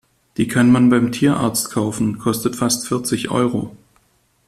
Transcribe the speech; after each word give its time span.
Die 0.37 0.47
kann 0.47 0.71
man 0.71 0.89
beim 0.89 1.11
Tierarzt 1.11 1.69
kaufen, 1.69 2.17
kostet 2.17 2.55
fast 2.55 2.87
vierzig 2.87 3.29
Euro. 3.29 3.77